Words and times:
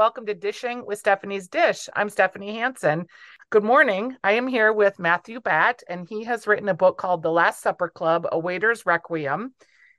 Hello, 0.00 0.08
everybody, 0.08 0.24
and 0.24 0.24
welcome 0.24 0.26
to 0.26 0.48
Dishing 0.50 0.86
with 0.86 0.98
Stephanie's 0.98 1.48
Dish. 1.48 1.88
I'm 1.94 2.08
Stephanie 2.08 2.54
Hansen. 2.56 3.04
Good 3.50 3.64
morning. 3.64 4.16
I 4.24 4.32
am 4.32 4.46
here 4.46 4.72
with 4.72 4.98
Matthew 4.98 5.40
Batt, 5.40 5.82
and 5.90 6.08
he 6.08 6.24
has 6.24 6.46
written 6.46 6.70
a 6.70 6.74
book 6.74 6.96
called 6.96 7.22
The 7.22 7.30
Last 7.30 7.60
Supper 7.60 7.90
Club 7.90 8.26
A 8.32 8.38
Waiter's 8.38 8.86
Requiem. 8.86 9.52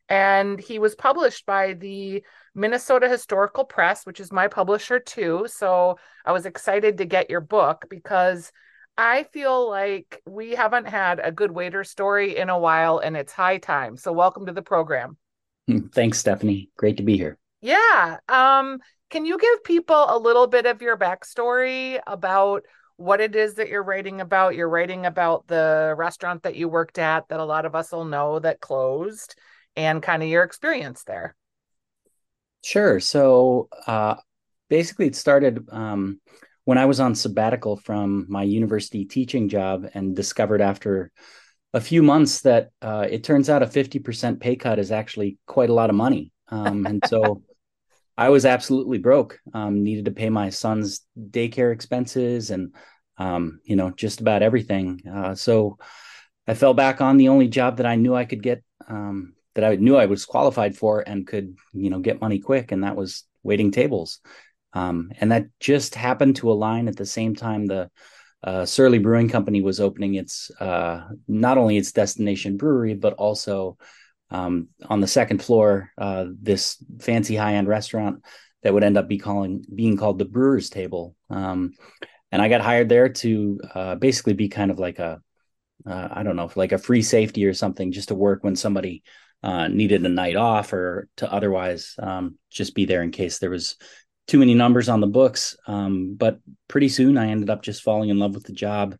And 0.09 0.59
he 0.59 0.79
was 0.79 0.95
published 0.95 1.45
by 1.45 1.73
the 1.73 2.23
Minnesota 2.55 3.07
Historical 3.07 3.63
Press, 3.63 4.03
which 4.03 4.19
is 4.19 4.31
my 4.31 4.47
publisher 4.47 4.99
too. 4.99 5.45
So 5.47 5.99
I 6.25 6.31
was 6.31 6.47
excited 6.47 6.97
to 6.97 7.05
get 7.05 7.29
your 7.29 7.41
book 7.41 7.85
because 7.87 8.51
I 8.97 9.25
feel 9.33 9.69
like 9.69 10.19
we 10.25 10.55
haven't 10.55 10.87
had 10.87 11.19
a 11.23 11.31
good 11.31 11.51
waiter 11.51 11.83
story 11.83 12.37
in 12.37 12.49
a 12.49 12.57
while, 12.57 12.97
and 12.97 13.15
it's 13.15 13.33
high 13.33 13.59
time. 13.59 13.97
So, 13.97 14.11
welcome 14.11 14.47
to 14.47 14.51
the 14.51 14.63
program. 14.63 15.17
Thanks, 15.93 16.17
Stephanie. 16.17 16.71
Great 16.75 16.97
to 16.97 17.03
be 17.03 17.17
here. 17.17 17.37
Yeah. 17.61 18.17
Um, 18.27 18.79
can 19.11 19.25
you 19.25 19.37
give 19.37 19.63
people 19.63 20.05
a 20.07 20.17
little 20.17 20.47
bit 20.47 20.65
of 20.65 20.81
your 20.81 20.97
backstory 20.97 21.99
about 22.07 22.63
what 22.95 23.19
it 23.19 23.35
is 23.35 23.55
that 23.55 23.67
you're 23.67 23.83
writing 23.83 24.21
about? 24.21 24.55
You're 24.55 24.69
writing 24.69 25.05
about 25.05 25.47
the 25.47 25.93
restaurant 25.97 26.43
that 26.43 26.55
you 26.55 26.69
worked 26.69 26.97
at 26.97 27.27
that 27.27 27.39
a 27.39 27.45
lot 27.45 27.65
of 27.65 27.75
us 27.75 27.91
will 27.91 28.05
know 28.05 28.39
that 28.39 28.61
closed 28.61 29.35
and 29.75 30.01
kind 30.01 30.23
of 30.23 30.29
your 30.29 30.43
experience 30.43 31.03
there. 31.03 31.35
Sure. 32.63 32.99
So 32.99 33.67
uh, 33.85 34.15
basically, 34.69 35.07
it 35.07 35.15
started 35.15 35.67
um, 35.71 36.21
when 36.63 36.77
I 36.77 36.85
was 36.85 36.99
on 36.99 37.13
sabbatical 37.13 37.77
from 37.77 38.27
my 38.29 38.43
university 38.43 39.05
teaching 39.05 39.49
job 39.49 39.89
and 39.93 40.15
discovered 40.15 40.61
after 40.61 41.11
a 41.73 41.81
few 41.81 42.01
months 42.01 42.41
that 42.41 42.69
uh, 42.81 43.07
it 43.09 43.23
turns 43.23 43.49
out 43.49 43.63
a 43.63 43.65
50% 43.65 44.39
pay 44.39 44.55
cut 44.55 44.79
is 44.79 44.91
actually 44.91 45.37
quite 45.47 45.69
a 45.69 45.73
lot 45.73 45.89
of 45.89 45.95
money. 45.95 46.31
Um, 46.47 46.85
and 46.85 47.03
so 47.05 47.41
I 48.17 48.29
was 48.29 48.45
absolutely 48.45 48.97
broke. 48.97 49.39
Um, 49.53 49.83
needed 49.83 50.05
to 50.05 50.11
pay 50.11 50.29
my 50.29 50.49
son's 50.49 51.05
daycare 51.17 51.73
expenses 51.73 52.51
and 52.51 52.73
um, 53.17 53.59
you 53.63 53.75
know 53.75 53.91
just 53.91 54.21
about 54.21 54.41
everything. 54.41 55.01
Uh, 55.11 55.35
so 55.35 55.77
I 56.47 56.53
fell 56.53 56.73
back 56.73 57.01
on 57.01 57.17
the 57.17 57.29
only 57.29 57.47
job 57.47 57.77
that 57.77 57.85
I 57.85 57.95
knew 57.95 58.15
I 58.15 58.25
could 58.25 58.43
get 58.43 58.63
um, 58.87 59.33
that 59.55 59.63
I 59.63 59.75
knew 59.75 59.97
I 59.97 60.05
was 60.05 60.25
qualified 60.25 60.75
for 60.77 61.01
and 61.01 61.27
could 61.27 61.55
you 61.73 61.89
know 61.89 61.99
get 61.99 62.21
money 62.21 62.39
quick, 62.39 62.71
and 62.71 62.83
that 62.83 62.95
was 62.95 63.23
waiting 63.43 63.71
tables. 63.71 64.19
Um, 64.73 65.11
and 65.19 65.31
that 65.31 65.47
just 65.59 65.95
happened 65.95 66.37
to 66.37 66.51
align 66.51 66.87
at 66.87 66.95
the 66.95 67.05
same 67.05 67.35
time 67.35 67.65
the 67.65 67.89
uh, 68.43 68.65
Surly 68.65 68.99
Brewing 68.99 69.29
Company 69.29 69.61
was 69.61 69.79
opening 69.79 70.15
its 70.15 70.49
uh, 70.59 71.07
not 71.27 71.57
only 71.57 71.77
its 71.77 71.91
destination 71.91 72.57
brewery 72.57 72.95
but 72.95 73.13
also 73.13 73.77
um, 74.31 74.69
on 74.85 75.01
the 75.01 75.07
second 75.07 75.43
floor, 75.43 75.91
uh, 75.97 76.25
this 76.41 76.77
fancy 76.99 77.35
high 77.35 77.55
end 77.55 77.67
restaurant 77.67 78.23
that 78.63 78.73
would 78.73 78.83
end 78.83 78.97
up 78.97 79.07
be 79.07 79.17
calling 79.17 79.63
being 79.73 79.97
called 79.97 80.19
the 80.19 80.25
Brewers 80.25 80.69
Table. 80.69 81.15
Um, 81.29 81.73
and 82.31 82.41
I 82.41 82.47
got 82.47 82.61
hired 82.61 82.89
there 82.89 83.09
to 83.09 83.59
uh, 83.75 83.95
basically 83.95 84.33
be 84.33 84.47
kind 84.47 84.71
of 84.71 84.79
like 84.79 84.99
a 84.99 85.21
uh, 85.85 86.07
I 86.11 86.23
don't 86.23 86.35
know, 86.35 86.51
like 86.55 86.71
a 86.71 86.77
free 86.77 87.01
safety 87.01 87.45
or 87.45 87.53
something, 87.53 87.91
just 87.91 88.09
to 88.09 88.15
work 88.15 88.43
when 88.43 88.55
somebody 88.55 89.03
uh, 89.43 89.67
needed 89.67 90.05
a 90.05 90.09
night 90.09 90.35
off 90.35 90.73
or 90.73 91.07
to 91.17 91.31
otherwise 91.31 91.95
um, 91.99 92.37
just 92.49 92.75
be 92.75 92.85
there 92.85 93.01
in 93.01 93.11
case 93.11 93.39
there 93.39 93.49
was 93.49 93.75
too 94.27 94.37
many 94.39 94.53
numbers 94.53 94.89
on 94.89 95.01
the 95.01 95.07
books. 95.07 95.55
Um, 95.67 96.15
but 96.15 96.39
pretty 96.67 96.89
soon 96.89 97.17
I 97.17 97.29
ended 97.29 97.49
up 97.49 97.63
just 97.63 97.81
falling 97.81 98.09
in 98.09 98.19
love 98.19 98.35
with 98.35 98.43
the 98.43 98.53
job. 98.53 98.95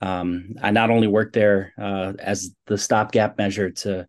Um, 0.00 0.54
I 0.62 0.70
not 0.70 0.90
only 0.90 1.06
worked 1.08 1.32
there 1.32 1.72
uh, 1.78 2.12
as 2.18 2.54
the 2.66 2.78
stopgap 2.78 3.38
measure 3.38 3.70
to 3.70 4.06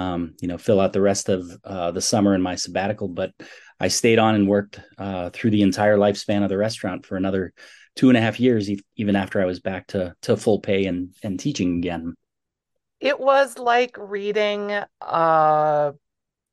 um, 0.00 0.34
you 0.40 0.48
know, 0.48 0.58
fill 0.58 0.80
out 0.80 0.92
the 0.92 1.00
rest 1.00 1.28
of 1.28 1.50
uh, 1.64 1.90
the 1.90 2.00
summer 2.00 2.34
in 2.34 2.42
my 2.42 2.54
sabbatical. 2.54 3.08
But 3.08 3.32
I 3.78 3.88
stayed 3.88 4.18
on 4.18 4.34
and 4.34 4.48
worked 4.48 4.80
uh, 4.98 5.30
through 5.30 5.50
the 5.50 5.62
entire 5.62 5.96
lifespan 5.96 6.42
of 6.42 6.48
the 6.48 6.58
restaurant 6.58 7.06
for 7.06 7.16
another 7.16 7.52
two 7.96 8.08
and 8.08 8.16
a 8.16 8.20
half 8.20 8.40
years, 8.40 8.70
even 8.96 9.16
after 9.16 9.40
I 9.40 9.46
was 9.46 9.60
back 9.60 9.88
to 9.88 10.14
to 10.22 10.36
full 10.36 10.60
pay 10.60 10.86
and 10.86 11.14
and 11.22 11.38
teaching 11.38 11.78
again. 11.78 12.14
It 13.00 13.18
was 13.18 13.58
like 13.58 13.96
reading 13.98 14.72
uh, 15.00 15.92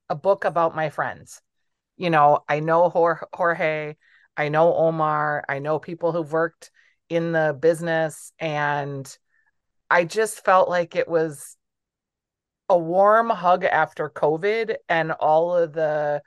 a 0.10 0.16
book 0.16 0.46
about 0.46 0.76
my 0.76 0.90
friends. 0.90 1.42
You 1.98 2.10
know, 2.10 2.40
I 2.48 2.60
know 2.60 2.90
Jorge, 2.90 3.96
I 4.36 4.50
know 4.50 4.74
Omar, 4.74 5.44
I 5.50 5.60
know 5.60 5.80
people 5.80 6.12
who've 6.12 6.32
worked 6.32 6.72
in 7.10 7.32
the 7.32 7.58
business, 7.60 8.32
and 8.40 9.18
I 9.90 10.06
just 10.06 10.44
felt 10.46 10.70
like 10.70 10.96
it 10.96 11.08
was 11.08 11.58
a 12.70 12.78
warm 12.78 13.30
hug 13.30 13.64
after 13.64 14.10
COVID 14.10 14.76
and 14.90 15.12
all 15.14 15.56
of 15.56 15.74
the 15.74 16.22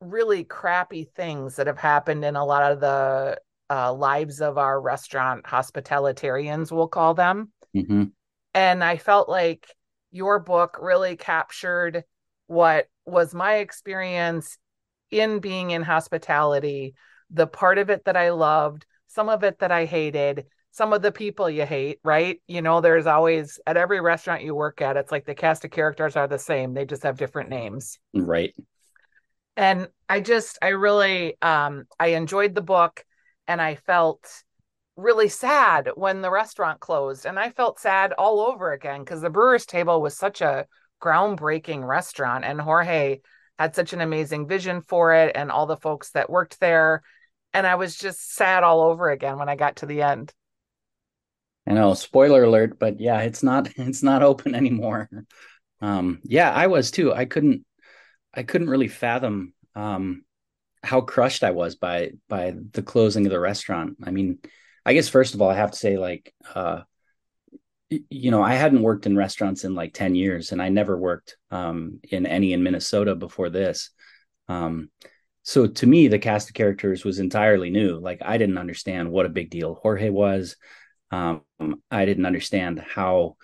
really 0.00 0.44
crappy 0.44 1.04
things 1.04 1.56
that 1.56 1.66
have 1.66 1.78
happened 1.78 2.24
in 2.24 2.36
a 2.36 2.44
lot 2.44 2.70
of 2.70 2.80
the 2.80 3.40
uh, 3.70 3.92
lives 3.92 4.40
of 4.40 4.58
our 4.58 4.80
restaurant 4.80 5.44
hospitalitarians, 5.44 6.70
we'll 6.70 6.88
call 6.88 7.14
them. 7.14 7.50
Mm-hmm. 7.74 8.04
And 8.52 8.84
I 8.84 8.98
felt 8.98 9.28
like 9.28 9.66
your 10.10 10.38
book 10.38 10.78
really 10.80 11.16
captured 11.16 12.04
what 12.46 12.86
was 13.06 13.34
my 13.34 13.56
experience 13.56 14.58
in 15.10 15.40
being 15.40 15.70
in 15.70 15.82
hospitality, 15.82 16.94
the 17.30 17.46
part 17.46 17.78
of 17.78 17.90
it 17.90 18.04
that 18.04 18.16
I 18.16 18.30
loved, 18.30 18.84
some 19.08 19.28
of 19.28 19.42
it 19.42 19.58
that 19.60 19.72
I 19.72 19.86
hated, 19.86 20.44
some 20.74 20.92
of 20.92 21.02
the 21.02 21.12
people 21.12 21.48
you 21.48 21.64
hate, 21.64 22.00
right? 22.02 22.40
You 22.48 22.60
know, 22.60 22.80
there's 22.80 23.06
always 23.06 23.60
at 23.64 23.76
every 23.76 24.00
restaurant 24.00 24.42
you 24.42 24.56
work 24.56 24.82
at, 24.82 24.96
it's 24.96 25.12
like 25.12 25.24
the 25.24 25.34
cast 25.34 25.64
of 25.64 25.70
characters 25.70 26.16
are 26.16 26.26
the 26.26 26.36
same. 26.36 26.74
They 26.74 26.84
just 26.84 27.04
have 27.04 27.16
different 27.16 27.48
names. 27.48 28.00
Right. 28.12 28.52
And 29.56 29.86
I 30.08 30.20
just 30.20 30.58
I 30.60 30.70
really 30.70 31.36
um 31.40 31.84
I 32.00 32.08
enjoyed 32.08 32.56
the 32.56 32.60
book 32.60 33.04
and 33.46 33.62
I 33.62 33.76
felt 33.76 34.28
really 34.96 35.28
sad 35.28 35.90
when 35.94 36.22
the 36.22 36.30
restaurant 36.30 36.80
closed 36.80 37.24
and 37.24 37.38
I 37.38 37.50
felt 37.50 37.78
sad 37.78 38.12
all 38.12 38.40
over 38.40 38.72
again 38.72 39.04
cuz 39.04 39.20
the 39.20 39.30
brewer's 39.30 39.66
table 39.66 40.02
was 40.02 40.16
such 40.16 40.40
a 40.40 40.66
groundbreaking 41.00 41.86
restaurant 41.86 42.44
and 42.44 42.60
Jorge 42.60 43.20
had 43.60 43.76
such 43.76 43.92
an 43.92 44.00
amazing 44.00 44.48
vision 44.48 44.80
for 44.80 45.14
it 45.14 45.36
and 45.36 45.52
all 45.52 45.66
the 45.66 45.76
folks 45.76 46.10
that 46.10 46.28
worked 46.28 46.58
there 46.58 47.04
and 47.52 47.64
I 47.64 47.76
was 47.76 47.96
just 47.96 48.34
sad 48.34 48.64
all 48.64 48.82
over 48.82 49.08
again 49.10 49.38
when 49.38 49.48
I 49.48 49.54
got 49.54 49.76
to 49.76 49.86
the 49.86 50.02
end. 50.02 50.34
I 51.66 51.72
know, 51.72 51.94
spoiler 51.94 52.44
alert, 52.44 52.78
but 52.78 53.00
yeah, 53.00 53.20
it's 53.20 53.42
not 53.42 53.70
it's 53.76 54.02
not 54.02 54.22
open 54.22 54.54
anymore. 54.54 55.08
Um, 55.80 56.20
yeah, 56.24 56.50
I 56.50 56.66
was 56.66 56.90
too. 56.90 57.12
I 57.12 57.24
couldn't 57.24 57.64
I 58.32 58.42
couldn't 58.42 58.70
really 58.70 58.88
fathom 58.88 59.54
um, 59.74 60.24
how 60.82 61.00
crushed 61.00 61.44
I 61.44 61.52
was 61.52 61.76
by 61.76 62.12
by 62.28 62.54
the 62.72 62.82
closing 62.82 63.26
of 63.26 63.32
the 63.32 63.40
restaurant. 63.40 63.96
I 64.02 64.10
mean, 64.10 64.38
I 64.84 64.94
guess 64.94 65.08
first 65.08 65.34
of 65.34 65.42
all, 65.42 65.50
I 65.50 65.56
have 65.56 65.72
to 65.72 65.78
say 65.78 65.96
like 65.98 66.34
uh, 66.54 66.82
you 68.10 68.30
know, 68.30 68.42
I 68.42 68.54
hadn't 68.54 68.82
worked 68.82 69.06
in 69.06 69.16
restaurants 69.16 69.64
in 69.64 69.74
like 69.74 69.92
10 69.92 70.14
years 70.14 70.52
and 70.52 70.60
I 70.60 70.68
never 70.68 70.96
worked 70.96 71.36
um, 71.50 72.00
in 72.10 72.26
any 72.26 72.52
in 72.52 72.62
Minnesota 72.62 73.14
before 73.14 73.50
this. 73.50 73.90
Um, 74.48 74.90
so 75.42 75.66
to 75.66 75.86
me, 75.86 76.08
the 76.08 76.18
cast 76.18 76.48
of 76.48 76.54
characters 76.54 77.04
was 77.04 77.18
entirely 77.18 77.70
new. 77.70 77.98
Like 77.98 78.20
I 78.24 78.38
didn't 78.38 78.58
understand 78.58 79.10
what 79.10 79.26
a 79.26 79.30
big 79.30 79.50
deal 79.50 79.74
Jorge 79.74 80.08
was. 80.08 80.56
Um, 81.10 81.42
I 81.90 82.04
didn't 82.04 82.26
understand 82.26 82.80
how 82.80 83.36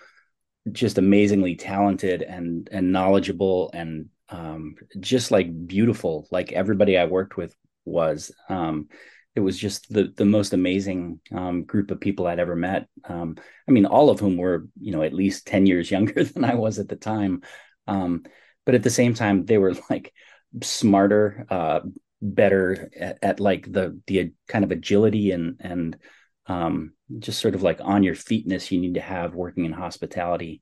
just 0.71 0.97
amazingly 0.97 1.55
talented 1.55 2.21
and 2.21 2.69
and 2.71 2.91
knowledgeable 2.91 3.71
and 3.73 4.09
um, 4.29 4.75
just 4.99 5.31
like 5.31 5.67
beautiful, 5.67 6.27
like 6.31 6.51
everybody 6.51 6.97
I 6.97 7.05
worked 7.05 7.37
with 7.37 7.55
was. 7.85 8.31
Um, 8.49 8.87
it 9.35 9.39
was 9.39 9.57
just 9.57 9.91
the 9.91 10.13
the 10.15 10.25
most 10.25 10.53
amazing 10.53 11.19
um, 11.31 11.63
group 11.63 11.91
of 11.91 12.01
people 12.01 12.27
I'd 12.27 12.39
ever 12.39 12.55
met. 12.55 12.87
Um, 13.05 13.37
I 13.67 13.71
mean, 13.71 13.85
all 13.85 14.09
of 14.09 14.19
whom 14.19 14.37
were 14.37 14.67
you 14.79 14.91
know 14.91 15.03
at 15.03 15.13
least 15.13 15.47
ten 15.47 15.65
years 15.65 15.89
younger 15.91 16.23
than 16.25 16.43
I 16.43 16.55
was 16.55 16.79
at 16.79 16.89
the 16.89 16.95
time, 16.95 17.41
um, 17.87 18.23
but 18.65 18.75
at 18.75 18.83
the 18.83 18.89
same 18.89 19.13
time 19.13 19.45
they 19.45 19.57
were 19.57 19.73
like 19.89 20.13
smarter, 20.61 21.45
uh, 21.49 21.79
better 22.21 22.89
at, 22.97 23.19
at, 23.21 23.39
like 23.39 23.71
the 23.71 23.99
the 24.07 24.33
kind 24.47 24.63
of 24.65 24.71
agility 24.71 25.31
and 25.31 25.57
and 25.61 25.97
um, 26.47 26.93
just 27.19 27.39
sort 27.39 27.55
of 27.55 27.63
like 27.63 27.79
on 27.81 28.03
your 28.03 28.15
feetness 28.15 28.71
you 28.71 28.79
need 28.79 28.95
to 28.95 29.01
have 29.01 29.35
working 29.35 29.65
in 29.65 29.73
hospitality. 29.73 30.61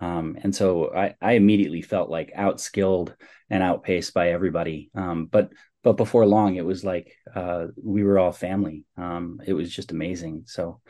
Um, 0.00 0.36
and 0.42 0.54
so 0.54 0.92
I, 0.94 1.14
I 1.20 1.32
immediately 1.32 1.82
felt 1.82 2.10
like 2.10 2.34
outskilled 2.36 3.14
and 3.50 3.62
outpaced 3.62 4.12
by 4.14 4.30
everybody. 4.30 4.90
Um, 4.94 5.26
but 5.26 5.50
but 5.82 5.98
before 5.98 6.24
long, 6.24 6.56
it 6.56 6.64
was 6.64 6.82
like 6.82 7.12
uh, 7.34 7.66
we 7.82 8.04
were 8.04 8.18
all 8.18 8.32
family. 8.32 8.84
Um, 8.96 9.40
it 9.46 9.52
was 9.52 9.72
just 9.72 9.92
amazing. 9.92 10.44
So 10.46 10.80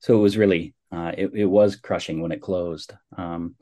so 0.00 0.16
it 0.16 0.20
was 0.20 0.36
really 0.36 0.74
uh, 0.92 1.12
it, 1.16 1.30
it 1.34 1.46
was 1.46 1.76
crushing 1.76 2.20
when 2.20 2.32
it 2.32 2.40
closed. 2.40 2.92
Um, 3.16 3.56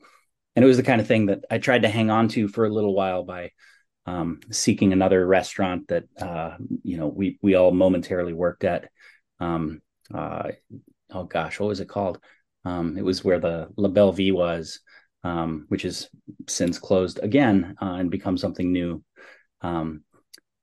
and 0.55 0.63
it 0.63 0.67
was 0.67 0.77
the 0.77 0.83
kind 0.83 1.01
of 1.01 1.07
thing 1.07 1.27
that 1.27 1.45
I 1.49 1.57
tried 1.57 1.81
to 1.81 1.89
hang 1.89 2.11
on 2.11 2.27
to 2.29 2.47
for 2.47 2.65
a 2.65 2.73
little 2.73 2.93
while 2.93 3.23
by 3.23 3.51
um, 4.05 4.39
seeking 4.51 4.93
another 4.93 5.25
restaurant 5.25 5.87
that 5.87 6.03
uh, 6.21 6.57
you 6.83 6.97
know 6.97 7.07
we 7.07 7.39
we 7.41 7.55
all 7.55 7.71
momentarily 7.71 8.33
worked 8.33 8.63
at. 8.63 8.89
Um, 9.39 9.81
uh, 10.13 10.49
oh 11.13 11.23
gosh, 11.23 11.59
what 11.59 11.67
was 11.67 11.79
it 11.79 11.89
called? 11.89 12.19
Um, 12.65 12.97
it 12.97 13.03
was 13.03 13.23
where 13.23 13.39
the 13.39 13.69
La 13.77 13.89
Belle 13.89 14.11
Vie 14.11 14.31
was, 14.31 14.79
um, 15.23 15.65
which 15.69 15.85
is 15.85 16.09
since 16.47 16.79
closed 16.79 17.19
again 17.21 17.75
uh, 17.81 17.93
and 17.93 18.09
become 18.09 18.37
something 18.37 18.71
new. 18.71 19.03
Um, 19.61 20.03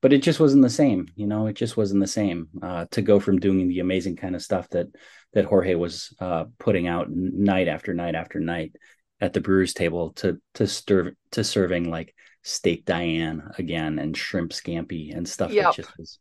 but 0.01 0.13
it 0.13 0.23
just 0.23 0.39
wasn't 0.39 0.63
the 0.63 0.69
same. 0.69 1.07
You 1.15 1.27
know, 1.27 1.47
it 1.47 1.53
just 1.53 1.77
wasn't 1.77 2.01
the 2.01 2.07
same 2.07 2.47
uh, 2.61 2.85
to 2.91 3.01
go 3.01 3.19
from 3.19 3.39
doing 3.39 3.67
the 3.67 3.79
amazing 3.79 4.15
kind 4.15 4.35
of 4.35 4.41
stuff 4.41 4.67
that 4.69 4.87
that 5.33 5.45
Jorge 5.45 5.75
was 5.75 6.13
uh, 6.19 6.45
putting 6.59 6.87
out 6.87 7.07
night 7.09 7.67
after 7.67 7.93
night 7.93 8.15
after 8.15 8.39
night 8.39 8.75
at 9.19 9.33
the 9.33 9.41
brewers 9.41 9.73
table 9.73 10.11
to 10.13 10.41
to 10.55 10.67
serve 10.67 11.13
to 11.31 11.43
serving 11.43 11.89
like 11.89 12.13
steak 12.43 12.85
Diane 12.85 13.51
again 13.57 13.99
and 13.99 14.17
shrimp 14.17 14.51
scampi 14.51 15.15
and 15.15 15.29
stuff 15.29 15.51
yep. 15.51 15.65
that 15.65 15.75
just 15.75 15.97
was 15.97 16.19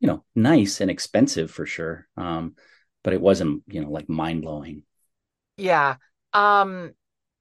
you 0.00 0.08
know 0.08 0.24
nice 0.34 0.80
and 0.80 0.90
expensive 0.90 1.50
for 1.50 1.64
sure 1.64 2.08
um 2.16 2.54
but 3.02 3.12
it 3.12 3.20
wasn't 3.20 3.62
you 3.66 3.80
know 3.80 3.90
like 3.90 4.08
mind-blowing 4.08 4.82
yeah 5.56 5.96
um 6.32 6.92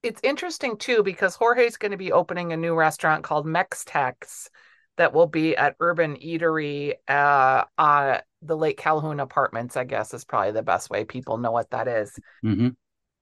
it's 0.04 0.22
interesting 0.24 0.78
too 0.78 1.04
because 1.04 1.36
jorge's 1.36 1.78
going 1.78 1.92
to 1.92 1.98
be 1.98 2.12
opening 2.12 2.54
a 2.54 2.58
new 2.58 2.76
restaurant 2.76 3.24
called 3.24 3.46
mextex 3.46 4.50
that 4.98 5.14
will 5.14 5.28
be 5.28 5.56
at 5.56 5.76
urban 5.80 6.18
eatery 6.18 6.94
uh 7.08 7.64
uh 7.78 8.20
the 8.42 8.58
lake 8.58 8.78
calhoun 8.78 9.20
apartments 9.20 9.78
i 9.78 9.84
guess 9.84 10.14
is 10.14 10.26
probably 10.26 10.52
the 10.52 10.64
best 10.64 10.90
way 10.90 11.04
people 11.04 11.38
know 11.38 11.52
what 11.52 11.70
that 11.72 11.88
is. 11.88 12.18
Mm-hmm. 12.44 12.70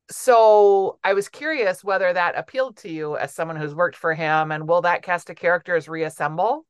so 0.10 1.00
i 1.04 1.14
was 1.14 1.30
curious 1.30 1.84
whether 1.84 2.12
that 2.12 2.38
appealed 2.38 2.78
to 2.78 2.90
you 2.90 3.18
as 3.18 3.34
someone 3.34 3.58
who's 3.58 3.76
worked 3.76 3.98
for 3.98 4.14
him 4.14 4.52
and 4.52 4.68
will 4.68 4.82
that 4.82 5.04
cast 5.04 5.30
of 5.30 5.36
characters 5.36 5.88
reassemble 5.88 6.66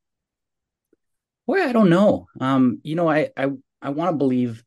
well, 1.47 1.67
I 1.67 1.71
don't 1.71 1.89
know. 1.89 2.27
Um, 2.41 2.81
you 2.83 2.95
know, 2.95 3.09
I 3.09 3.29
I 3.35 3.47
I 3.81 3.89
want 3.89 4.11
to 4.11 4.17
believe 4.17 4.63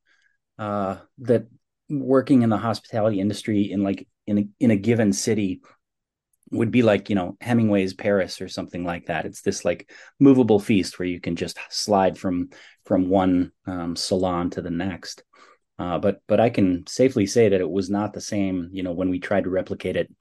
uh, 0.60 0.98
that 1.18 1.46
working 1.88 2.42
in 2.42 2.50
the 2.50 2.56
hospitality 2.56 3.18
industry 3.18 3.72
in 3.72 3.82
like 3.82 4.06
in 4.26 4.38
a, 4.38 4.48
in 4.60 4.70
a 4.70 4.76
given 4.76 5.12
city 5.12 5.62
would 6.52 6.70
be 6.70 6.82
like 6.82 7.08
you 7.08 7.16
know 7.16 7.36
Hemingway's 7.40 7.94
Paris 7.94 8.40
or 8.40 8.48
something 8.48 8.84
like 8.84 9.06
that. 9.06 9.24
It's 9.24 9.40
this 9.40 9.64
like 9.64 9.90
movable 10.20 10.60
feast 10.60 10.98
where 10.98 11.08
you 11.08 11.20
can 11.20 11.34
just 11.34 11.58
slide 11.70 12.18
from 12.18 12.50
from 12.84 13.08
one 13.08 13.52
um, 13.66 13.96
salon 13.96 14.50
to 14.50 14.62
the 14.62 14.70
next. 14.70 15.24
Uh, 15.78 15.98
but 15.98 16.20
but 16.28 16.40
I 16.40 16.50
can 16.50 16.86
safely 16.86 17.26
say 17.26 17.48
that 17.48 17.60
it 17.60 17.70
was 17.70 17.88
not 17.88 18.12
the 18.12 18.20
same. 18.20 18.68
You 18.72 18.82
know, 18.82 18.92
when 18.92 19.08
we 19.08 19.18
tried 19.18 19.44
to 19.44 19.50
replicate 19.50 19.96
it 19.96 20.14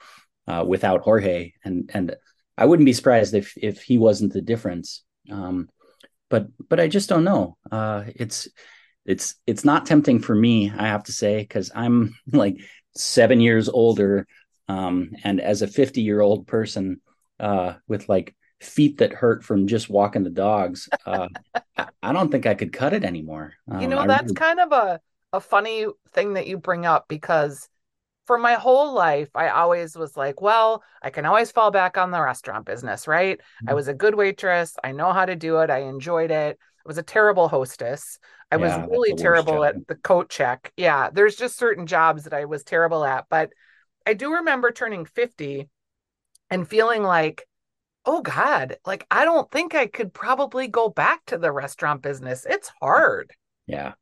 uh, 0.48 0.64
without 0.66 1.02
Jorge, 1.02 1.52
and 1.66 1.90
and 1.94 2.16
I 2.58 2.66
wouldn't 2.66 2.86
be 2.86 2.94
surprised 2.94 3.34
if 3.34 3.54
if 3.58 3.84
he 3.84 3.98
wasn't 3.98 4.32
the 4.32 4.42
difference. 4.42 5.04
Um, 5.30 5.70
but 6.30 6.48
but 6.70 6.80
I 6.80 6.88
just 6.88 7.10
don't 7.10 7.26
know. 7.26 7.58
Uh, 7.70 8.06
it's 8.16 8.48
it's 9.06 9.36
it's 9.48 9.66
not 9.66 9.86
tempting 9.86 10.20
for 10.20 10.36
me, 10.36 10.72
I 10.76 10.88
have 10.88 11.04
to 11.06 11.12
say, 11.12 11.40
because 11.40 11.72
I'm 11.74 12.16
like 12.32 12.58
seven 12.96 13.42
years 13.42 13.70
older, 13.70 14.28
um, 14.68 15.12
and 15.24 15.42
as 15.42 15.62
a 15.62 15.68
50 15.68 16.02
year 16.02 16.22
old 16.22 16.48
person 16.48 17.02
uh, 17.40 17.74
with 17.88 18.08
like 18.10 18.36
feet 18.60 18.98
that 18.98 19.14
hurt 19.14 19.44
from 19.44 19.68
just 19.68 19.90
walking 19.90 20.24
the 20.24 20.30
dogs, 20.30 20.90
uh, 21.06 21.28
I 22.04 22.14
don't 22.14 22.32
think 22.32 22.46
I 22.46 22.56
could 22.56 22.74
cut 22.74 22.94
it 22.94 23.04
anymore. 23.04 23.54
Um, 23.72 23.82
you 23.82 23.88
know, 23.88 24.06
that's 24.06 24.24
really... 24.24 24.36
kind 24.36 24.60
of 24.60 24.72
a 24.72 25.00
a 25.32 25.40
funny 25.40 25.86
thing 26.12 26.34
that 26.34 26.48
you 26.48 26.58
bring 26.58 26.86
up 26.86 27.06
because 27.08 27.70
for 28.26 28.38
my 28.38 28.54
whole 28.54 28.94
life, 28.94 29.30
I 29.34 29.50
always 29.50 29.96
was 29.96 30.16
like, 30.16 30.40
well, 30.40 30.84
I 31.02 31.10
can 31.10 31.26
always 31.26 31.52
fall 31.52 31.72
back 31.72 31.98
on 31.98 32.12
the 32.12 32.22
restaurant 32.22 32.64
business, 32.64 33.08
right? 33.08 33.40
Mm-hmm. 33.40 33.70
I 33.70 33.74
was 33.74 33.88
a 33.88 33.94
good 33.94 34.14
waitress. 34.14 34.76
I 34.84 34.92
know 34.92 35.14
how 35.14 35.26
to 35.26 35.36
do 35.36 35.58
it. 35.62 35.72
I 35.72 35.80
enjoyed 35.80 36.30
it. 36.30 36.60
I 36.90 36.92
was 36.92 36.98
a 36.98 37.04
terrible 37.04 37.48
hostess. 37.48 38.18
I 38.52 38.56
yeah, 38.56 38.80
was 38.80 38.90
really 38.90 39.14
terrible 39.14 39.64
at 39.64 39.88
the 39.88 39.94
coat 39.94 40.30
check. 40.30 40.74
Yeah, 40.76 41.12
there's 41.12 41.36
just 41.36 41.58
certain 41.58 41.86
jobs 41.86 42.24
that 42.24 42.34
I 42.34 42.46
was 42.46 42.64
terrible 42.64 43.06
at. 43.06 43.26
But 43.30 43.52
I 44.08 44.16
do 44.16 44.34
remember 44.34 44.72
turning 44.72 45.06
50 45.06 45.70
and 46.50 46.68
feeling 46.68 47.04
like, 47.04 47.46
oh 48.06 48.24
God, 48.24 48.78
like 48.86 49.06
I 49.12 49.24
don't 49.24 49.52
think 49.52 49.76
I 49.76 49.86
could 49.86 50.14
probably 50.14 50.68
go 50.68 50.90
back 50.90 51.24
to 51.28 51.38
the 51.38 51.52
restaurant 51.52 52.02
business. 52.02 52.46
It's 52.50 52.72
hard. 52.82 53.34
Yeah 53.68 53.94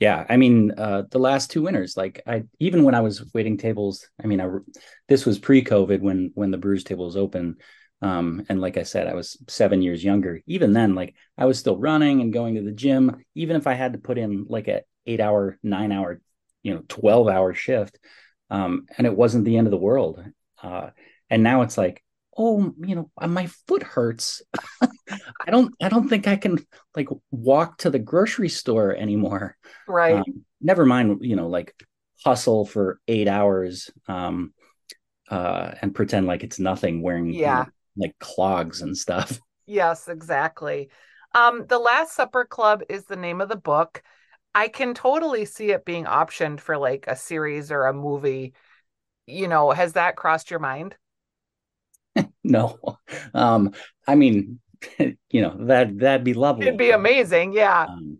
yeah 0.00 0.26
i 0.28 0.36
mean 0.36 0.72
uh, 0.78 1.04
the 1.12 1.18
last 1.20 1.52
two 1.52 1.62
winners 1.62 1.96
like 1.96 2.22
i 2.26 2.42
even 2.58 2.82
when 2.82 2.94
i 2.94 3.00
was 3.00 3.24
waiting 3.34 3.56
tables 3.56 4.08
i 4.24 4.26
mean 4.26 4.40
i 4.40 4.48
this 5.06 5.24
was 5.24 5.38
pre-covid 5.38 6.00
when 6.00 6.32
when 6.34 6.50
the 6.50 6.58
brewer's 6.58 6.82
table 6.82 7.04
was 7.04 7.16
open 7.16 7.54
um, 8.02 8.44
and 8.48 8.60
like 8.60 8.76
i 8.76 8.82
said 8.82 9.06
i 9.06 9.14
was 9.14 9.38
seven 9.48 9.80
years 9.80 10.04
younger. 10.04 10.40
Even 10.46 10.72
then 10.72 10.94
like 10.94 11.14
i 11.38 11.46
was 11.46 11.58
still 11.58 11.78
running 11.78 12.20
and 12.20 12.32
going 12.32 12.56
to 12.56 12.62
the 12.62 12.72
gym. 12.72 13.24
Even 13.34 13.56
if 13.56 13.66
i 13.66 13.74
had 13.74 13.94
to 13.94 13.98
put 13.98 14.18
in 14.18 14.44
like 14.48 14.68
a 14.68 14.82
eight 15.06 15.20
hour 15.20 15.58
nine 15.62 15.92
hour 15.92 16.20
you 16.62 16.74
know 16.74 16.82
12 16.88 17.28
hour 17.28 17.54
shift 17.54 17.98
um, 18.50 18.86
and 18.98 19.06
it 19.06 19.16
wasn't 19.16 19.44
the 19.44 19.56
end 19.56 19.66
of 19.66 19.70
the 19.70 19.76
world 19.76 20.22
uh, 20.62 20.90
and 21.30 21.42
now 21.42 21.62
it's 21.62 21.78
like 21.78 22.02
oh 22.36 22.72
you 22.78 22.94
know 22.94 23.10
uh, 23.20 23.26
my 23.26 23.46
foot 23.66 23.82
hurts. 23.82 24.42
I 25.46 25.50
don't 25.50 25.74
i 25.82 25.88
don't 25.88 26.08
think 26.08 26.26
i 26.26 26.36
can 26.36 26.58
like 26.96 27.08
walk 27.30 27.78
to 27.78 27.90
the 27.90 27.98
grocery 27.98 28.48
store 28.48 28.94
anymore. 28.94 29.56
Right. 29.86 30.16
Um, 30.16 30.44
never 30.60 30.86
mind 30.86 31.18
you 31.22 31.36
know 31.36 31.48
like 31.48 31.74
hustle 32.24 32.64
for 32.64 33.00
eight 33.08 33.26
hours 33.26 33.90
um 34.06 34.54
uh 35.28 35.72
and 35.82 35.94
pretend 35.94 36.26
like 36.26 36.44
it's 36.44 36.60
nothing 36.60 37.02
wearing 37.02 37.32
yeah 37.32 37.60
you 37.60 37.64
know, 37.64 37.70
like 37.96 38.18
clogs 38.18 38.82
and 38.82 38.96
stuff 38.96 39.40
yes 39.66 40.08
exactly 40.08 40.90
um 41.34 41.66
the 41.68 41.78
last 41.78 42.14
supper 42.14 42.44
club 42.44 42.82
is 42.88 43.04
the 43.04 43.16
name 43.16 43.40
of 43.40 43.48
the 43.48 43.56
book 43.56 44.02
i 44.54 44.68
can 44.68 44.94
totally 44.94 45.44
see 45.44 45.70
it 45.70 45.84
being 45.84 46.04
optioned 46.04 46.60
for 46.60 46.76
like 46.76 47.06
a 47.06 47.16
series 47.16 47.70
or 47.70 47.86
a 47.86 47.92
movie 47.92 48.54
you 49.26 49.48
know 49.48 49.70
has 49.70 49.94
that 49.94 50.16
crossed 50.16 50.50
your 50.50 50.60
mind 50.60 50.96
no. 52.44 52.78
Um, 53.34 53.72
I 54.06 54.14
mean, 54.14 54.60
you 54.98 55.40
know, 55.40 55.56
that 55.66 55.98
that'd 55.98 56.24
be 56.24 56.34
lovely. 56.34 56.66
It'd 56.66 56.78
be 56.78 56.90
amazing, 56.90 57.52
yeah. 57.52 57.86
Um, 57.88 58.18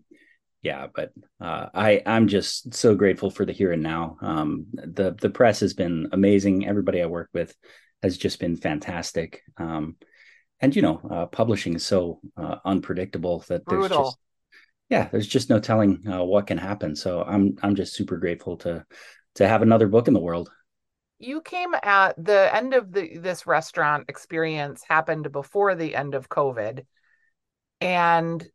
yeah, 0.61 0.87
but 0.93 1.11
uh, 1.41 1.67
I 1.73 2.01
I'm 2.05 2.27
just 2.27 2.73
so 2.73 2.95
grateful 2.95 3.29
for 3.29 3.45
the 3.45 3.51
here 3.51 3.71
and 3.71 3.83
now. 3.83 4.17
Um, 4.21 4.67
the 4.73 5.15
the 5.19 5.29
press 5.29 5.59
has 5.59 5.73
been 5.73 6.09
amazing. 6.11 6.67
Everybody 6.67 7.01
I 7.01 7.07
work 7.07 7.29
with 7.33 7.53
has 8.03 8.17
just 8.17 8.39
been 8.39 8.55
fantastic. 8.55 9.41
Um, 9.57 9.95
and 10.59 10.75
you 10.75 10.81
know, 10.81 11.01
uh, 11.09 11.25
publishing 11.25 11.73
is 11.73 11.85
so 11.85 12.19
uh, 12.37 12.57
unpredictable 12.63 13.43
that 13.47 13.65
there's 13.65 13.87
Brutal. 13.87 14.03
just 14.05 14.17
yeah, 14.89 15.07
there's 15.11 15.27
just 15.27 15.49
no 15.49 15.59
telling 15.59 16.07
uh, 16.07 16.23
what 16.23 16.45
can 16.45 16.59
happen. 16.59 16.95
So 16.95 17.23
I'm 17.23 17.57
I'm 17.63 17.75
just 17.75 17.95
super 17.95 18.17
grateful 18.17 18.57
to 18.57 18.85
to 19.35 19.47
have 19.47 19.63
another 19.63 19.87
book 19.87 20.07
in 20.07 20.13
the 20.13 20.19
world 20.19 20.51
you 21.23 21.41
came 21.41 21.73
at 21.81 22.15
the 22.23 22.53
end 22.53 22.73
of 22.73 22.91
the 22.91 23.17
this 23.17 23.47
restaurant 23.47 24.09
experience 24.09 24.83
happened 24.87 25.31
before 25.31 25.73
the 25.73 25.95
end 25.95 26.15
of 26.15 26.29
covid 26.29 26.85
and 27.79 28.45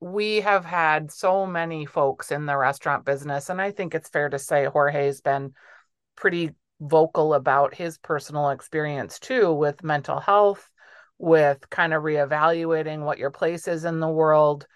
we 0.00 0.40
have 0.40 0.64
had 0.64 1.10
so 1.10 1.46
many 1.46 1.86
folks 1.86 2.30
in 2.30 2.46
the 2.46 2.56
restaurant 2.56 3.04
business 3.04 3.50
and 3.50 3.60
i 3.60 3.70
think 3.70 3.94
it's 3.94 4.08
fair 4.08 4.28
to 4.28 4.38
say 4.38 4.64
jorge's 4.64 5.20
been 5.20 5.52
pretty 6.16 6.50
vocal 6.84 7.34
about 7.34 7.74
his 7.74 7.98
personal 7.98 8.50
experience 8.50 9.18
too 9.18 9.52
with 9.52 9.82
mental 9.82 10.20
health 10.20 10.70
with 11.18 11.68
kind 11.70 11.94
of 11.94 12.02
reevaluating 12.02 13.00
what 13.00 13.18
your 13.18 13.30
place 13.30 13.68
is 13.68 13.84
in 13.84 14.00
the 14.00 14.08
world 14.08 14.66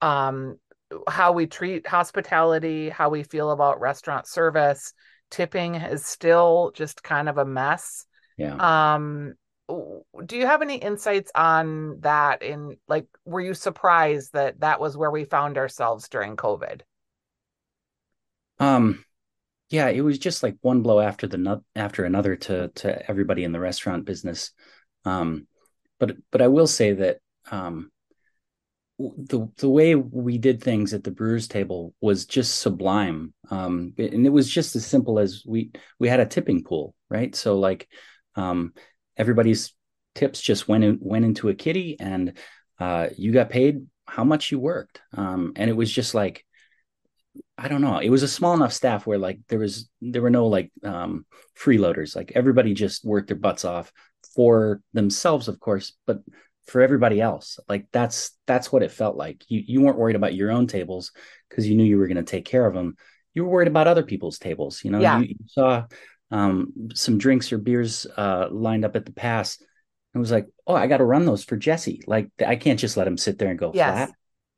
um, 0.00 0.56
how 1.08 1.32
we 1.32 1.46
treat 1.46 1.86
hospitality 1.86 2.88
how 2.88 3.08
we 3.08 3.22
feel 3.22 3.50
about 3.50 3.80
restaurant 3.80 4.26
service 4.26 4.92
tipping 5.30 5.74
is 5.74 6.04
still 6.04 6.72
just 6.74 7.02
kind 7.02 7.28
of 7.28 7.38
a 7.38 7.44
mess. 7.44 8.06
Yeah. 8.36 8.56
Um 8.98 9.34
do 10.24 10.38
you 10.38 10.46
have 10.46 10.62
any 10.62 10.76
insights 10.76 11.30
on 11.34 12.00
that 12.00 12.42
in 12.42 12.78
like 12.88 13.06
were 13.26 13.42
you 13.42 13.52
surprised 13.52 14.32
that 14.32 14.58
that 14.60 14.80
was 14.80 14.96
where 14.96 15.10
we 15.10 15.24
found 15.24 15.58
ourselves 15.58 16.08
during 16.08 16.36
covid 16.36 16.80
um 18.58 19.04
yeah 19.70 19.88
it 19.88 20.00
was 20.00 20.18
just 20.18 20.42
like 20.42 20.56
one 20.60 20.82
blow 20.82 21.00
after 21.00 21.26
the 21.26 21.62
after 21.76 22.04
another 22.04 22.36
to 22.36 22.68
to 22.74 23.10
everybody 23.10 23.44
in 23.44 23.52
the 23.52 23.60
restaurant 23.60 24.04
business. 24.04 24.52
Um 25.04 25.46
but 25.98 26.16
but 26.30 26.42
i 26.42 26.48
will 26.48 26.66
say 26.66 26.92
that 26.92 27.18
um 27.50 27.90
the 28.98 29.48
the 29.58 29.68
way 29.68 29.94
we 29.94 30.38
did 30.38 30.62
things 30.62 30.92
at 30.92 31.04
the 31.04 31.10
brewers 31.12 31.46
table 31.46 31.94
was 32.00 32.26
just 32.26 32.58
sublime. 32.58 33.32
Um, 33.48 33.94
and 33.96 34.26
it 34.26 34.30
was 34.30 34.50
just 34.50 34.74
as 34.74 34.84
simple 34.84 35.20
as 35.20 35.44
we 35.46 35.70
we 36.00 36.08
had 36.08 36.18
a 36.18 36.26
tipping 36.26 36.64
pool 36.64 36.94
right? 37.10 37.34
So 37.34 37.58
like 37.58 37.88
um, 38.36 38.72
everybody's 39.16 39.74
tips 40.14 40.40
just 40.40 40.68
went 40.68 40.84
in, 40.84 40.98
went 41.00 41.24
into 41.24 41.48
a 41.48 41.54
kitty 41.54 41.96
and 41.98 42.36
uh, 42.78 43.08
you 43.16 43.32
got 43.32 43.50
paid 43.50 43.86
how 44.06 44.24
much 44.24 44.50
you 44.50 44.58
worked. 44.58 45.00
Um, 45.14 45.52
and 45.56 45.68
it 45.68 45.74
was 45.74 45.92
just 45.92 46.14
like 46.14 46.44
I 47.60 47.66
don't 47.66 47.80
know. 47.82 47.98
It 47.98 48.08
was 48.08 48.22
a 48.22 48.28
small 48.28 48.54
enough 48.54 48.72
staff 48.72 49.04
where 49.06 49.18
like 49.18 49.40
there 49.48 49.58
was 49.58 49.88
there 50.00 50.22
were 50.22 50.30
no 50.30 50.46
like 50.46 50.70
um 50.84 51.26
freeloaders. 51.60 52.14
Like 52.14 52.32
everybody 52.34 52.72
just 52.72 53.04
worked 53.04 53.26
their 53.28 53.36
butts 53.36 53.64
off 53.64 53.92
for 54.34 54.80
themselves, 54.92 55.48
of 55.48 55.58
course, 55.58 55.94
but 56.06 56.20
for 56.66 56.80
everybody 56.82 57.20
else. 57.20 57.58
Like 57.68 57.86
that's 57.92 58.36
that's 58.46 58.70
what 58.70 58.82
it 58.84 58.92
felt 58.92 59.16
like. 59.16 59.44
You 59.48 59.62
you 59.66 59.80
weren't 59.80 59.98
worried 59.98 60.16
about 60.16 60.34
your 60.34 60.52
own 60.52 60.68
tables 60.68 61.10
because 61.48 61.68
you 61.68 61.76
knew 61.76 61.84
you 61.84 61.98
were 61.98 62.06
going 62.06 62.16
to 62.16 62.22
take 62.22 62.44
care 62.44 62.64
of 62.64 62.74
them. 62.74 62.96
You 63.34 63.44
were 63.44 63.50
worried 63.50 63.68
about 63.68 63.88
other 63.88 64.04
people's 64.04 64.38
tables. 64.38 64.84
You 64.84 64.92
know, 64.92 65.00
yeah. 65.00 65.18
you, 65.18 65.26
you 65.26 65.36
saw 65.48 65.84
um, 66.30 66.90
some 66.94 67.18
drinks 67.18 67.52
or 67.52 67.58
beers 67.58 68.06
uh, 68.16 68.48
lined 68.50 68.84
up 68.84 68.96
at 68.96 69.04
the 69.06 69.12
pass. 69.12 69.58
and 70.14 70.20
was 70.20 70.30
like, 70.30 70.46
"Oh, 70.66 70.74
I 70.74 70.86
got 70.86 70.98
to 70.98 71.04
run 71.04 71.24
those 71.24 71.42
for 71.42 71.56
Jesse. 71.56 72.02
Like, 72.06 72.30
I 72.46 72.56
can't 72.56 72.78
just 72.78 72.96
let 72.96 73.06
him 73.06 73.16
sit 73.16 73.38
there 73.38 73.48
and 73.50 73.58
go 73.58 73.72
Yes. 73.74 74.08
flat." 74.08 74.10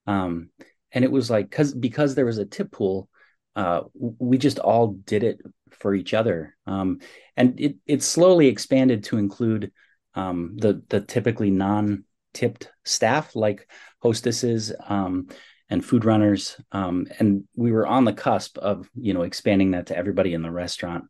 Um, 0.07 0.51
and 0.93 1.05
it 1.05 1.11
was 1.11 1.31
like 1.31 1.51
because 1.51 1.75
because 1.75 2.15
there 2.15 2.27
was 2.27 2.39
a 2.39 2.45
tip 2.45 2.71
pool, 2.71 3.09
uh, 3.57 3.83
we 3.95 4.39
just 4.39 4.59
all 4.59 4.89
did 4.89 5.23
it 5.23 5.41
for 5.71 5.95
each 5.95 6.15
other. 6.15 6.57
Um, 6.67 7.01
and 7.37 7.59
it 7.61 7.77
it 7.87 8.03
slowly 8.03 8.47
expanded 8.47 9.05
to 9.05 9.19
include 9.19 9.73
um, 10.15 10.57
the 10.57 10.83
the 10.89 11.01
typically 11.01 11.51
non 11.51 12.05
tipped 12.33 12.71
staff 12.85 13.35
like 13.35 13.69
hostesses 14.03 14.73
um, 14.87 15.29
and 15.69 15.85
food 15.85 16.05
runners. 16.05 16.61
Um, 16.73 17.07
and 17.19 17.45
we 17.57 17.73
were 17.73 17.87
on 17.87 18.05
the 18.05 18.13
cusp 18.13 18.59
of 18.59 18.89
you 18.95 19.15
know 19.15 19.23
expanding 19.23 19.73
that 19.73 19.87
to 19.87 19.97
everybody 19.97 20.35
in 20.35 20.43
the 20.43 20.51
restaurant. 20.51 21.05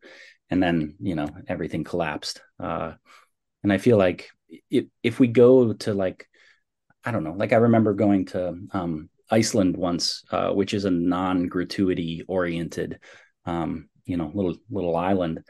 And 0.50 0.62
then 0.62 0.96
you 1.00 1.14
know 1.14 1.28
everything 1.46 1.84
collapsed. 1.84 2.40
Uh, 2.58 2.94
and 3.62 3.72
I 3.72 3.78
feel 3.78 3.99
like 3.99 4.30
if 4.70 4.87
if 5.02 5.20
we 5.20 5.28
go 5.28 5.72
to 5.75 5.94
like 5.94 6.26
I 7.04 7.12
don't 7.12 7.25
know, 7.25 7.32
like 7.32 7.52
I 7.52 7.56
remember 7.56 7.94
going 7.94 8.26
to 8.26 8.54
um, 8.72 9.09
Iceland 9.30 9.76
once, 9.76 10.25
uh, 10.30 10.50
which 10.50 10.75
is 10.75 10.84
a 10.84 10.90
non-gratuity 10.90 12.25
oriented, 12.28 12.99
um, 13.44 13.88
you 14.04 14.16
know, 14.16 14.30
little 14.34 14.56
little 14.70 14.96
island, 14.96 15.42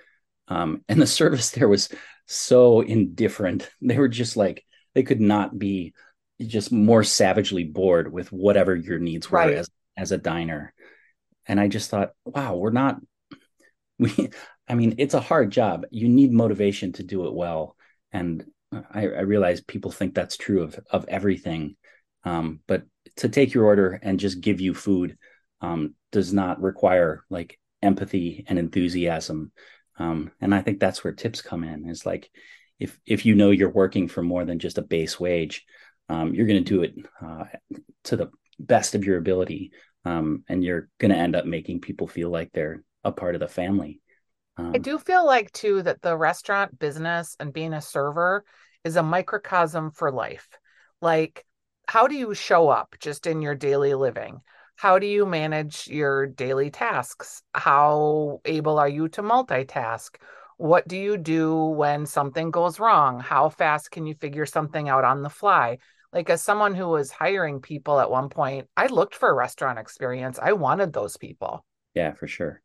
um, 0.49 0.85
and 0.89 1.01
the 1.01 1.07
service 1.21 1.51
there 1.51 1.69
was 1.69 1.89
so 2.27 2.81
indifferent. 2.81 3.69
They 3.81 3.99
were 3.99 4.09
just 4.09 4.37
like 4.37 4.65
they 4.95 5.03
could 5.03 5.21
not 5.21 5.59
be 5.59 5.95
just 6.41 6.73
more 6.73 7.05
savagely 7.05 7.65
bored 7.65 8.13
with 8.13 8.33
whatever 8.33 8.75
your 8.75 8.99
needs 8.99 9.31
were 9.31 9.39
Right. 9.39 9.55
as 9.55 9.69
as 9.97 10.13
a 10.13 10.19
diner. 10.19 10.73
And 11.47 11.59
I 11.61 11.69
just 11.69 11.91
thought, 11.91 12.13
wow, 12.25 12.57
we're 12.57 12.71
not 12.71 13.01
we. 13.99 14.31
I 14.69 14.75
mean, 14.75 14.95
it's 14.99 15.15
a 15.15 15.21
hard 15.21 15.51
job. 15.51 15.87
You 15.91 16.09
need 16.09 16.33
motivation 16.33 16.93
to 16.93 17.03
do 17.03 17.27
it 17.27 17.35
well, 17.35 17.77
and 18.13 18.45
I, 18.73 19.03
I 19.03 19.21
realize 19.23 19.61
people 19.61 19.91
think 19.91 20.15
that's 20.15 20.37
true 20.37 20.63
of 20.63 20.79
of 20.91 21.07
everything. 21.09 21.77
Um, 22.25 22.61
but 22.69 22.85
to 23.21 23.29
take 23.29 23.55
your 23.55 23.65
order 23.67 23.99
and 24.03 24.21
just 24.21 24.41
give 24.41 24.61
you 24.61 24.75
food 24.75 25.17
um, 25.61 25.95
does 26.13 26.33
not 26.33 26.61
require 26.63 27.25
like 27.31 27.59
empathy 27.83 28.45
and 28.49 28.59
enthusiasm. 28.59 29.53
Um, 29.99 30.33
and 30.41 30.55
I 30.55 30.63
think 30.63 30.81
that's 30.81 31.05
where 31.05 31.13
tips 31.13 31.43
come 31.43 31.65
in. 31.65 31.89
Is 31.89 32.07
like 32.07 32.31
if 32.79 32.99
if 33.07 33.27
you 33.27 33.35
know 33.35 33.51
you're 33.51 33.71
working 33.71 34.09
for 34.09 34.23
more 34.23 34.45
than 34.45 34.59
just 34.59 34.79
a 34.79 34.83
base 34.83 35.21
wage, 35.21 35.65
um, 36.09 36.35
you're 36.35 36.47
going 36.47 36.65
to 36.65 36.75
do 36.75 36.83
it 36.83 36.95
uh, 37.23 37.45
to 38.05 38.17
the 38.17 38.31
best 38.59 38.95
of 38.95 39.05
your 39.05 39.19
ability, 39.19 39.73
um, 40.05 40.45
and 40.49 40.65
you're 40.65 40.89
going 40.99 41.13
to 41.13 41.19
end 41.19 41.37
up 41.37 41.47
making 41.47 41.81
people 41.81 42.07
feel 42.07 42.31
like 42.31 42.51
they're 42.53 42.83
a 43.05 43.13
part 43.13 43.35
of 43.35 43.41
the 43.41 43.49
family. 43.49 44.01
I 44.73 44.79
Um, 44.79 44.83
do 44.83 44.99
feel 44.99 45.27
like 45.27 45.53
too 45.53 45.83
that 45.83 46.03
the 46.03 46.17
restaurant 46.17 46.79
business 46.79 47.37
and 47.41 47.53
being 47.53 47.73
a 47.73 47.81
server 47.81 48.45
is 48.85 48.97
a 48.97 49.03
microcosm 49.03 49.91
for 49.91 50.11
life. 50.13 50.49
Like, 51.01 51.45
how 51.91 52.07
do 52.07 52.15
you 52.15 52.35
show 52.35 52.69
up 52.69 52.95
just 53.01 53.27
in 53.27 53.43
your 53.43 53.57
daily 53.57 53.95
living? 53.95 54.43
How 54.77 55.01
do 55.01 55.07
you 55.07 55.27
manage 55.27 55.89
your 55.89 56.27
daily 56.27 56.71
tasks? 56.71 57.43
How 57.53 58.41
able 58.45 58.79
are 58.79 58.89
you 58.89 59.09
to 59.09 59.23
multitask? 59.23 60.15
What 60.57 60.87
do 60.87 60.97
you 60.97 61.17
do 61.17 61.57
when 61.57 62.07
something 62.07 62.53
goes 62.53 62.79
wrong? 62.79 63.19
How 63.19 63.49
fast 63.49 63.91
can 63.91 64.07
you 64.07 64.15
figure 64.15 64.47
something 64.47 64.89
out 64.89 65.03
on 65.05 65.23
the 65.23 65.31
fly? 65.31 65.79
Like, 66.13 66.31
as 66.31 66.43
someone 66.43 66.77
who 66.77 66.89
was 66.89 67.11
hiring 67.11 67.61
people 67.61 67.99
at 67.99 68.11
one 68.11 68.29
point, 68.29 68.69
I 68.77 68.87
looked 68.87 69.17
for 69.17 69.29
a 69.29 69.35
restaurant 69.35 69.81
experience. 69.81 70.39
I 70.41 70.53
wanted 70.53 70.93
those 70.93 71.17
people 71.17 71.65
yeah, 71.95 72.13
for 72.15 72.29
sure. 72.29 72.63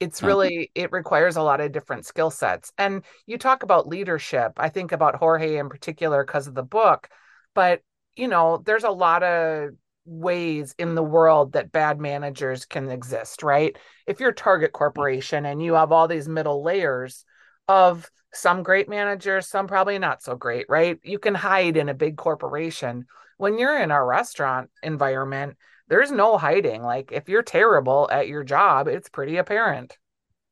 it's 0.00 0.22
really 0.22 0.70
it 0.76 0.92
requires 0.92 1.36
a 1.36 1.42
lot 1.42 1.60
of 1.60 1.72
different 1.72 2.06
skill 2.06 2.30
sets 2.30 2.72
and 2.78 3.02
you 3.26 3.36
talk 3.36 3.64
about 3.64 3.88
leadership 3.88 4.52
i 4.58 4.68
think 4.68 4.92
about 4.92 5.16
jorge 5.16 5.56
in 5.58 5.68
particular 5.68 6.24
because 6.24 6.46
of 6.46 6.54
the 6.54 6.62
book 6.62 7.08
but 7.54 7.82
you 8.18 8.28
know 8.28 8.62
there's 8.64 8.84
a 8.84 8.90
lot 8.90 9.22
of 9.22 9.70
ways 10.04 10.74
in 10.78 10.94
the 10.94 11.02
world 11.02 11.52
that 11.52 11.70
bad 11.70 12.00
managers 12.00 12.64
can 12.64 12.90
exist 12.90 13.42
right 13.42 13.76
if 14.06 14.20
you're 14.20 14.32
target 14.32 14.72
corporation 14.72 15.44
and 15.44 15.62
you 15.62 15.74
have 15.74 15.92
all 15.92 16.08
these 16.08 16.28
middle 16.28 16.62
layers 16.62 17.24
of 17.68 18.10
some 18.32 18.62
great 18.62 18.88
managers 18.88 19.46
some 19.46 19.66
probably 19.66 19.98
not 19.98 20.22
so 20.22 20.34
great 20.34 20.66
right 20.68 20.98
you 21.02 21.18
can 21.18 21.34
hide 21.34 21.76
in 21.76 21.88
a 21.90 21.94
big 21.94 22.16
corporation 22.16 23.06
when 23.36 23.58
you're 23.58 23.78
in 23.78 23.90
a 23.90 24.04
restaurant 24.04 24.70
environment 24.82 25.56
there's 25.88 26.10
no 26.10 26.38
hiding. 26.38 26.82
Like 26.82 27.12
if 27.12 27.28
you're 27.28 27.42
terrible 27.42 28.08
at 28.10 28.28
your 28.28 28.44
job, 28.44 28.88
it's 28.88 29.08
pretty 29.08 29.36
apparent. 29.36 29.96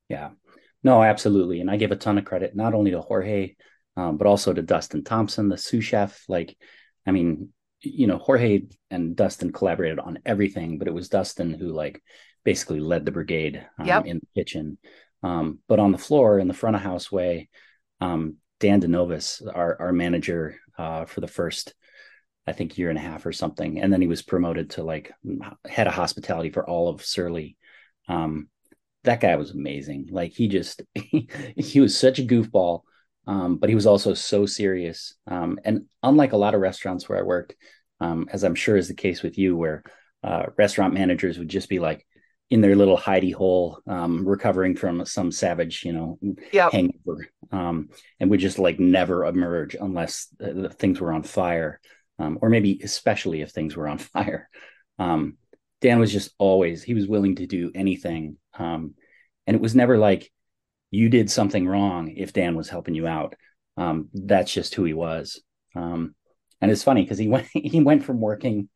Yeah, 0.08 0.30
no, 0.82 1.02
absolutely. 1.02 1.61
And 1.61 1.70
I 1.70 1.76
give 1.76 1.92
a 1.92 1.96
ton 1.96 2.18
of 2.18 2.25
credit 2.25 2.56
not 2.56 2.75
only 2.75 2.90
to 2.92 3.00
Jorge, 3.00 3.54
um, 3.96 4.16
but 4.16 4.26
also 4.26 4.52
to 4.52 4.62
Dustin 4.62 5.04
Thompson, 5.04 5.49
the 5.49 5.58
sous 5.58 5.85
chef. 5.85 6.25
Like, 6.28 6.56
I 7.06 7.12
mean, 7.12 7.52
you 7.87 8.07
know, 8.07 8.19
Jorge 8.19 8.62
and 8.90 9.16
Dustin 9.16 9.52
collaborated 9.52 9.99
on 9.99 10.19
everything, 10.26 10.78
but 10.78 10.88
it 10.88 10.95
was 10.95 11.09
Dustin 11.09 11.55
who 11.55 11.73
like 11.73 12.02
basically 12.45 12.81
led 12.81 13.05
the 13.05 13.12
brigade 13.12 13.66
um, 13.78 13.87
Yep. 13.87 14.07
in 14.07 14.19
the 14.21 14.40
kitchen. 14.40 14.78
Um, 15.23 15.59
but 15.69 15.78
on 15.78 15.93
the 15.93 15.99
floor 15.99 16.38
in 16.38 16.49
the 16.49 16.55
front 16.55 16.76
of 16.76 16.83
house 16.83 17.11
way, 17.11 17.49
um, 18.00 18.37
Dan 18.61 18.81
DeNovis, 18.81 19.43
our 19.55 19.81
our 19.81 19.93
manager 19.93 20.57
uh, 20.78 21.05
for 21.07 21.21
the 21.21 21.28
first, 21.28 21.75
I 22.47 22.52
think, 22.52 22.78
year 22.78 22.90
and 22.90 22.99
a 22.99 23.02
half 23.02 23.26
or 23.26 23.33
something, 23.33 23.81
and 23.81 23.93
then 23.93 24.00
he 24.00 24.07
was 24.07 24.23
promoted 24.23 24.71
to 24.71 24.85
like 24.85 25.12
head 25.69 25.87
of 25.87 25.95
hospitality 25.95 26.50
for 26.50 26.69
all 26.69 26.88
of 26.88 27.05
Surly. 27.05 27.57
Um, 28.09 28.49
that 29.05 29.21
guy 29.21 29.37
was 29.37 29.50
amazing. 29.52 30.09
Like 30.11 30.33
he 30.33 30.49
just 30.49 30.83
he, 30.95 31.28
he 31.57 31.81
was 31.81 31.99
such 31.99 32.19
a 32.19 32.23
goofball, 32.23 32.83
um, 33.26 33.56
but 33.56 33.68
he 33.68 33.75
was 33.75 33.87
also 33.87 34.14
so 34.14 34.47
serious. 34.47 35.14
Um, 35.26 35.59
and 35.64 35.87
unlike 36.02 36.33
a 36.33 36.37
lot 36.37 36.54
of 36.54 36.61
restaurants 36.61 37.09
where 37.09 37.18
I 37.18 37.23
worked, 37.23 37.56
um, 38.00 38.28
as 38.33 38.45
I'm 38.45 38.54
sure 38.54 38.76
is 38.76 38.88
the 38.88 38.95
case 38.95 39.23
with 39.23 39.38
you, 39.38 39.56
where 39.56 39.83
uh, 40.23 40.47
restaurant 40.56 40.95
managers 40.95 41.38
would 41.38 41.49
just 41.49 41.68
be 41.68 41.78
like 41.78 42.06
in 42.50 42.61
their 42.61 42.76
little 42.76 42.97
hidey 42.97 43.35
hole, 43.35 43.80
um, 43.88 44.26
recovering 44.26 44.76
from 44.76 45.04
some 45.04 45.33
savage, 45.33 45.85
you 45.85 45.92
know, 45.92 46.18
Yep. 46.52 46.73
hangover, 46.73 47.26
um, 47.50 47.88
and 48.21 48.30
would 48.30 48.40
just 48.40 48.59
like 48.59 48.78
never 48.78 49.25
emerge 49.25 49.75
unless 49.80 50.28
the 50.38 50.68
things 50.71 51.00
were 51.00 51.12
on 51.12 51.23
fire, 51.25 51.80
um, 52.18 52.38
or 52.40 52.49
maybe 52.49 52.80
especially 52.85 53.40
if 53.42 53.50
things 53.50 53.76
were 53.76 53.88
on 53.88 53.99
fire. 54.14 54.49
Um, 54.99 55.37
Dan 55.80 55.99
was 55.99 56.12
just 56.12 56.30
always 56.38 56.83
he 56.83 56.95
was 56.95 57.06
willing 57.09 57.37
to 57.37 57.47
do 57.47 57.71
anything, 57.75 58.37
um, 58.59 58.95
and 59.47 59.54
it 59.54 59.61
was 59.61 59.75
never 59.75 59.99
like 59.99 60.30
you 60.90 61.09
did 61.09 61.31
something 61.31 61.66
wrong 61.66 62.12
if 62.16 62.33
Dan 62.33 62.55
was 62.57 62.69
helping 62.69 62.95
you 62.95 63.07
out. 63.07 63.35
Um, 63.76 64.09
that's 64.14 64.52
just 64.52 64.75
who 64.75 64.85
he 64.85 64.95
was. 64.95 65.43
Um, 65.75 66.14
and 66.61 66.71
it's 66.71 66.83
funny 66.85 67.02
because 67.02 67.19
he 67.19 67.28
went 67.31 67.47
he 67.52 67.81
went 67.81 68.05
from 68.05 68.21
working 68.21 68.69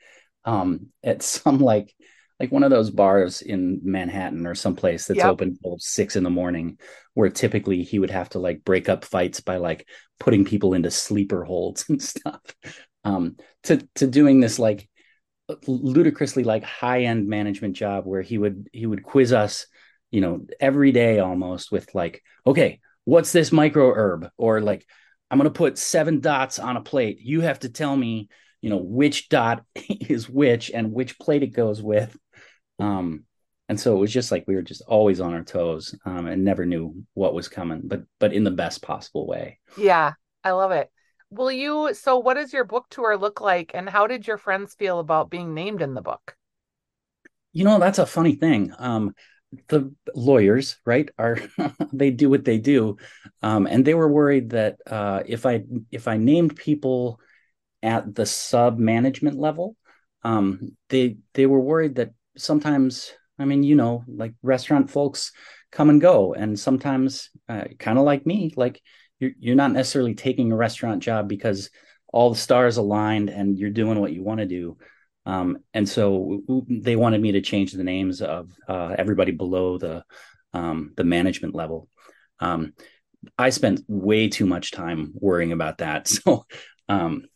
um, 0.44 0.88
at 1.02 1.22
some 1.22 1.58
like 1.58 1.94
like 2.38 2.50
one 2.50 2.62
of 2.62 2.70
those 2.70 2.90
bars 2.90 3.42
in 3.42 3.80
Manhattan 3.84 4.46
or 4.46 4.54
someplace 4.54 5.06
that's 5.06 5.24
Yep. 5.24 5.24
open 5.24 5.58
till 5.62 5.76
six 5.78 6.16
in 6.16 6.24
the 6.24 6.30
morning, 6.30 6.78
where 7.14 7.28
typically 7.28 7.82
he 7.82 7.98
would 7.98 8.10
have 8.10 8.30
to 8.30 8.38
like 8.38 8.64
break 8.64 8.88
up 8.88 9.04
fights 9.04 9.40
by 9.40 9.58
like 9.58 9.86
putting 10.18 10.44
people 10.44 10.72
into 10.74 10.90
sleeper 10.90 11.44
holds 11.44 11.84
and 11.90 12.02
stuff. 12.02 12.40
Um, 13.04 13.36
to 13.64 13.86
to 13.96 14.06
doing 14.06 14.40
this 14.40 14.58
like 14.58 14.88
ludicrously 15.66 16.44
like 16.44 16.62
high 16.62 17.02
end 17.04 17.26
management 17.28 17.74
job 17.74 18.06
where 18.06 18.22
he 18.22 18.38
would 18.38 18.68
he 18.72 18.86
would 18.86 19.02
quiz 19.02 19.32
us, 19.32 19.66
you 20.10 20.20
know, 20.20 20.46
every 20.58 20.92
day 20.92 21.18
almost 21.18 21.70
with 21.70 21.94
like, 21.94 22.22
okay, 22.46 22.80
what's 23.04 23.32
this 23.32 23.52
micro 23.52 23.92
herb 23.94 24.28
or 24.36 24.60
like 24.60 24.86
I'm 25.30 25.38
going 25.38 25.50
to 25.50 25.56
put 25.56 25.78
seven 25.78 26.20
dots 26.20 26.58
on 26.58 26.76
a 26.76 26.80
plate. 26.82 27.20
You 27.20 27.42
have 27.42 27.60
to 27.60 27.68
tell 27.68 27.96
me, 27.96 28.28
you 28.60 28.70
know, 28.70 28.78
which 28.78 29.28
dot 29.28 29.64
is 29.74 30.28
which 30.28 30.70
and 30.70 30.92
which 30.92 31.18
plate 31.18 31.42
it 31.42 31.48
goes 31.48 31.80
with. 31.80 32.16
Um, 32.78 33.24
and 33.68 33.78
so 33.78 33.94
it 33.96 34.00
was 34.00 34.12
just 34.12 34.32
like 34.32 34.44
we 34.48 34.56
were 34.56 34.62
just 34.62 34.82
always 34.88 35.20
on 35.20 35.32
our 35.32 35.44
toes 35.44 35.94
um, 36.04 36.26
and 36.26 36.44
never 36.44 36.66
knew 36.66 37.04
what 37.14 37.34
was 37.34 37.46
coming, 37.46 37.82
but 37.84 38.02
but 38.18 38.32
in 38.32 38.42
the 38.42 38.50
best 38.50 38.82
possible 38.82 39.28
way. 39.28 39.60
Yeah, 39.78 40.14
I 40.42 40.50
love 40.50 40.72
it. 40.72 40.90
Will 41.30 41.52
you, 41.52 41.94
so 41.94 42.18
what 42.18 42.34
does 42.34 42.52
your 42.52 42.64
book 42.64 42.86
tour 42.90 43.16
look 43.16 43.40
like 43.40 43.70
and 43.72 43.88
how 43.88 44.08
did 44.08 44.26
your 44.26 44.38
friends 44.38 44.74
feel 44.74 44.98
about 44.98 45.30
being 45.30 45.54
named 45.54 45.82
in 45.82 45.94
the 45.94 46.02
book? 46.02 46.34
You 47.52 47.62
know, 47.62 47.78
that's 47.78 48.00
a 48.00 48.06
funny 48.06 48.34
thing. 48.34 48.72
Um, 48.76 49.14
the 49.68 49.92
lawyers, 50.14 50.76
right, 50.84 51.08
are 51.18 51.38
they 51.92 52.10
do 52.10 52.30
what 52.30 52.44
they 52.44 52.58
do, 52.58 52.96
um, 53.42 53.66
and 53.66 53.84
they 53.84 53.94
were 53.94 54.10
worried 54.10 54.50
that 54.50 54.78
uh, 54.86 55.22
if 55.26 55.46
I 55.46 55.64
if 55.90 56.08
I 56.08 56.16
named 56.16 56.56
people 56.56 57.20
at 57.82 58.14
the 58.14 58.26
sub 58.26 58.78
management 58.78 59.38
level, 59.38 59.76
um, 60.22 60.76
they 60.88 61.16
they 61.34 61.46
were 61.46 61.60
worried 61.60 61.96
that 61.96 62.12
sometimes, 62.36 63.12
I 63.38 63.44
mean, 63.44 63.62
you 63.62 63.74
know, 63.74 64.04
like 64.06 64.34
restaurant 64.42 64.90
folks 64.90 65.32
come 65.72 65.90
and 65.90 66.00
go, 66.00 66.34
and 66.34 66.58
sometimes, 66.58 67.30
uh, 67.48 67.64
kind 67.78 67.98
of 67.98 68.04
like 68.04 68.26
me, 68.26 68.52
like 68.56 68.80
you're 69.18 69.32
you're 69.38 69.56
not 69.56 69.72
necessarily 69.72 70.14
taking 70.14 70.52
a 70.52 70.56
restaurant 70.56 71.02
job 71.02 71.28
because 71.28 71.70
all 72.12 72.30
the 72.30 72.36
stars 72.36 72.76
aligned 72.76 73.30
and 73.30 73.58
you're 73.58 73.70
doing 73.70 74.00
what 74.00 74.12
you 74.12 74.22
want 74.22 74.40
to 74.40 74.46
do. 74.46 74.76
Um, 75.26 75.58
and 75.74 75.88
so 75.88 76.64
they 76.68 76.96
wanted 76.96 77.20
me 77.20 77.32
to 77.32 77.40
change 77.40 77.72
the 77.72 77.84
names 77.84 78.22
of 78.22 78.50
uh, 78.68 78.94
everybody 78.98 79.32
below 79.32 79.78
the 79.78 80.04
um, 80.52 80.92
the 80.96 81.04
management 81.04 81.54
level. 81.54 81.88
Um, 82.40 82.72
I 83.38 83.50
spent 83.50 83.82
way 83.86 84.28
too 84.28 84.46
much 84.46 84.72
time 84.72 85.12
worrying 85.14 85.52
about 85.52 85.78
that. 85.78 86.10
So 86.24 86.46
um, 86.88 87.26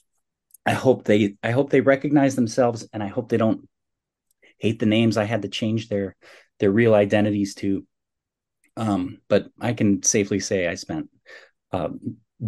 I 0.67 0.73
hope 0.73 1.05
they 1.05 1.37
I 1.43 1.53
hope 1.53 1.71
they 1.71 1.81
recognize 1.81 2.35
themselves 2.35 2.89
and 2.93 3.03
I 3.03 3.07
hope 3.07 3.29
they 3.29 3.37
don't 3.37 3.69
hate 4.59 4.79
the 4.81 4.87
names 4.87 5.17
I 5.17 5.25
had 5.25 5.43
to 5.43 5.49
change 5.49 5.89
their 5.89 6.17
their 6.59 6.71
real 6.71 6.95
identities 6.95 7.55
to. 7.57 7.87
Um, 8.77 9.19
but 9.29 9.47
I 9.61 9.75
can 9.75 10.03
safely 10.03 10.41
say 10.41 10.67
I 10.67 10.75
spent 10.75 11.09
uh, 11.71 11.91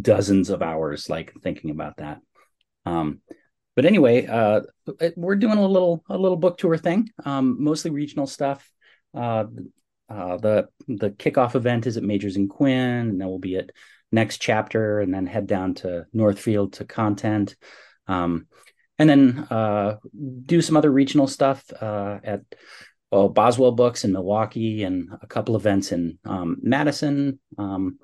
dozens 0.00 0.50
of 0.50 0.62
hours 0.62 1.08
like 1.08 1.32
thinking 1.42 1.70
about 1.70 1.98
that. 1.98 2.20
But 3.76 3.84
anyway, 3.84 4.26
uh, 4.26 4.62
we're 5.16 5.36
doing 5.36 5.58
a 5.58 5.66
little 5.66 6.02
a 6.08 6.16
little 6.16 6.38
book 6.38 6.56
tour 6.56 6.78
thing, 6.78 7.10
um, 7.24 7.62
mostly 7.62 7.90
regional 7.90 8.26
stuff. 8.26 8.68
Uh, 9.14 9.44
uh, 10.08 10.38
the 10.38 10.68
the 10.88 11.10
kickoff 11.10 11.54
event 11.54 11.86
is 11.86 11.98
at 11.98 12.02
Magers 12.02 12.36
and 12.36 12.48
Quinn, 12.48 13.10
and 13.10 13.20
then 13.20 13.28
we'll 13.28 13.38
be 13.38 13.56
at 13.56 13.70
next 14.10 14.38
chapter, 14.38 15.00
and 15.00 15.12
then 15.12 15.26
head 15.26 15.46
down 15.46 15.74
to 15.74 16.06
Northfield 16.14 16.72
to 16.74 16.86
content, 16.86 17.54
um, 18.08 18.46
and 18.98 19.10
then 19.10 19.46
uh, 19.50 19.96
do 20.46 20.62
some 20.62 20.76
other 20.76 20.90
regional 20.90 21.26
stuff 21.26 21.62
uh, 21.80 22.18
at 22.24 22.40
well, 23.10 23.28
Boswell 23.28 23.72
Books 23.72 24.04
in 24.04 24.12
Milwaukee, 24.12 24.84
and 24.84 25.10
a 25.20 25.26
couple 25.26 25.54
events 25.54 25.92
in 25.92 26.18
um, 26.24 26.56
Madison, 26.62 27.38
um, 27.58 27.98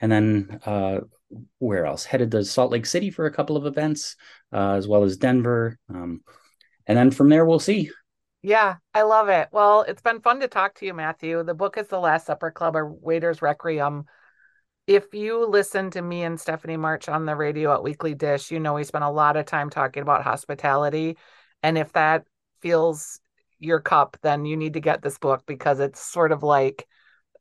and 0.00 0.12
then 0.12 0.60
uh, 0.64 1.00
where 1.58 1.86
else? 1.86 2.04
Headed 2.04 2.30
to 2.32 2.44
Salt 2.44 2.70
Lake 2.70 2.86
City 2.86 3.10
for 3.10 3.26
a 3.26 3.32
couple 3.32 3.56
of 3.56 3.66
events, 3.66 4.16
uh, 4.52 4.72
as 4.72 4.86
well 4.86 5.04
as 5.04 5.16
Denver. 5.16 5.78
Um, 5.88 6.20
and 6.86 6.96
then 6.96 7.10
from 7.10 7.28
there, 7.28 7.44
we'll 7.44 7.58
see. 7.58 7.90
Yeah, 8.42 8.76
I 8.94 9.02
love 9.02 9.28
it. 9.28 9.48
Well, 9.50 9.82
it's 9.82 10.02
been 10.02 10.20
fun 10.20 10.40
to 10.40 10.48
talk 10.48 10.74
to 10.76 10.86
you, 10.86 10.94
Matthew. 10.94 11.42
The 11.42 11.54
book 11.54 11.76
is 11.78 11.88
The 11.88 11.98
Last 11.98 12.26
Supper 12.26 12.50
Club, 12.50 12.76
or 12.76 12.86
Waiter's 12.86 13.42
Requiem. 13.42 14.04
If 14.86 15.12
you 15.14 15.46
listen 15.46 15.90
to 15.90 16.02
me 16.02 16.22
and 16.22 16.38
Stephanie 16.40 16.76
March 16.76 17.08
on 17.08 17.26
the 17.26 17.34
radio 17.34 17.74
at 17.74 17.82
Weekly 17.82 18.14
Dish, 18.14 18.52
you 18.52 18.60
know 18.60 18.74
we 18.74 18.84
spend 18.84 19.02
a 19.02 19.10
lot 19.10 19.36
of 19.36 19.46
time 19.46 19.68
talking 19.68 20.02
about 20.02 20.22
hospitality. 20.22 21.16
And 21.64 21.76
if 21.76 21.92
that 21.94 22.24
feels 22.60 23.18
your 23.58 23.80
cup, 23.80 24.16
then 24.22 24.44
you 24.44 24.56
need 24.56 24.74
to 24.74 24.80
get 24.80 25.02
this 25.02 25.18
book 25.18 25.42
because 25.46 25.80
it's 25.80 26.00
sort 26.00 26.30
of 26.30 26.44
like 26.44 26.86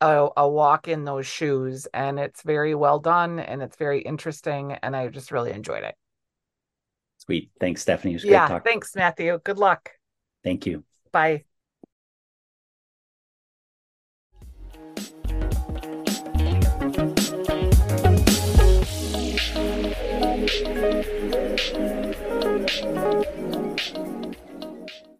a, 0.01 0.29
a 0.37 0.47
walk 0.47 0.87
in 0.87 1.05
those 1.05 1.27
shoes 1.27 1.87
and 1.93 2.19
it's 2.19 2.41
very 2.41 2.75
well 2.75 2.99
done 2.99 3.39
and 3.39 3.61
it's 3.61 3.77
very 3.77 4.01
interesting 4.01 4.73
and 4.73 4.95
I 4.95 5.07
just 5.07 5.31
really 5.31 5.51
enjoyed 5.51 5.83
it. 5.83 5.95
Sweet. 7.17 7.49
Thanks, 7.59 7.81
Stephanie. 7.81 8.19
yeah, 8.23 8.59
thanks, 8.59 8.95
Matthew. 8.95 9.39
Good 9.43 9.57
luck. 9.57 9.91
Thank 10.43 10.65
you. 10.65 10.83
Bye. 11.11 11.45